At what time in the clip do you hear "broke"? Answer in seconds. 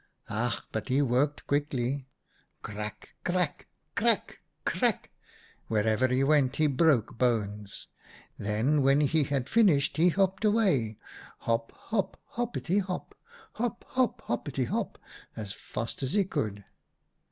6.65-7.19